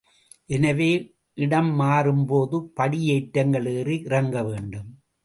எனவே 0.49 0.87
இடம் 1.37 1.69
மாறும்போது 1.79 2.57
படி 2.73 2.99
ஏற்றங்கள் 3.09 3.67
ஏறி 3.75 3.97
இறங்கவேண்டும். 4.05 4.89